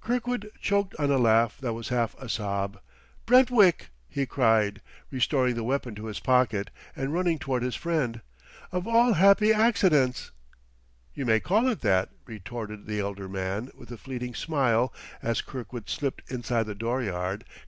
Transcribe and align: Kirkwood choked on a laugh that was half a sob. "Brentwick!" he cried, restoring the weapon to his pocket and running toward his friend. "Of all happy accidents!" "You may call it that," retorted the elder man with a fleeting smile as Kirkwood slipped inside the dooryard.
Kirkwood 0.00 0.50
choked 0.60 0.96
on 0.98 1.12
a 1.12 1.18
laugh 1.18 1.56
that 1.60 1.72
was 1.72 1.90
half 1.90 2.16
a 2.20 2.28
sob. 2.28 2.80
"Brentwick!" 3.26 3.90
he 4.08 4.26
cried, 4.26 4.82
restoring 5.12 5.54
the 5.54 5.62
weapon 5.62 5.94
to 5.94 6.06
his 6.06 6.18
pocket 6.18 6.70
and 6.96 7.14
running 7.14 7.38
toward 7.38 7.62
his 7.62 7.76
friend. 7.76 8.20
"Of 8.72 8.88
all 8.88 9.12
happy 9.12 9.52
accidents!" 9.52 10.32
"You 11.14 11.24
may 11.26 11.38
call 11.38 11.68
it 11.68 11.82
that," 11.82 12.08
retorted 12.26 12.86
the 12.86 12.98
elder 12.98 13.28
man 13.28 13.70
with 13.72 13.92
a 13.92 13.96
fleeting 13.96 14.34
smile 14.34 14.92
as 15.22 15.42
Kirkwood 15.42 15.88
slipped 15.88 16.28
inside 16.28 16.64
the 16.66 16.74
dooryard. 16.74 17.44